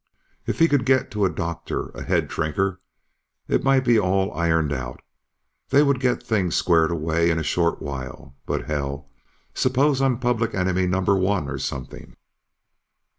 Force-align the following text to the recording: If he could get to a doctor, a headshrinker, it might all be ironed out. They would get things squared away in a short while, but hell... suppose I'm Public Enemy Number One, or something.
If 0.47 0.57
he 0.57 0.67
could 0.67 0.87
get 0.87 1.11
to 1.11 1.25
a 1.25 1.29
doctor, 1.29 1.89
a 1.89 2.01
headshrinker, 2.03 2.79
it 3.47 3.63
might 3.63 3.87
all 3.99 4.25
be 4.29 4.31
ironed 4.33 4.73
out. 4.73 5.03
They 5.69 5.83
would 5.83 5.99
get 5.99 6.23
things 6.23 6.55
squared 6.55 6.89
away 6.89 7.29
in 7.29 7.37
a 7.37 7.43
short 7.43 7.83
while, 7.83 8.35
but 8.47 8.65
hell... 8.65 9.11
suppose 9.53 10.01
I'm 10.01 10.17
Public 10.17 10.55
Enemy 10.55 10.87
Number 10.87 11.15
One, 11.15 11.47
or 11.47 11.59
something. 11.59 12.15